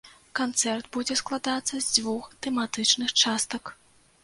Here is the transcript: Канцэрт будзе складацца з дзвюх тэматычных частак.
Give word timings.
Канцэрт 0.37 0.87
будзе 0.97 1.17
складацца 1.21 1.67
з 1.77 1.83
дзвюх 1.93 2.33
тэматычных 2.47 3.15
частак. 3.25 3.63